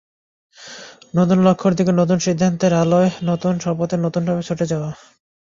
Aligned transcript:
নতুন 1.15 1.37
লক্ষ্যের 1.39 1.73
দিকে, 1.75 1.91
নতুন 1.93 2.17
সিদ্ধান্তের 2.19 2.73
আলোয় 2.73 3.09
নতুন 3.23 3.53
শপথে 3.59 3.95
নতুনভাবে 3.97 4.41
ছুটে 4.43 4.65
যাওয়া। 4.71 4.89